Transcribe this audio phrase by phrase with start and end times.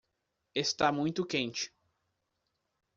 [0.55, 1.71] Está muito quente.